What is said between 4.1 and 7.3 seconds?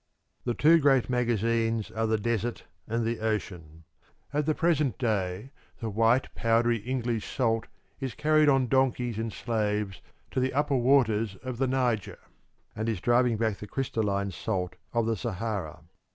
At the present day the white, powdery English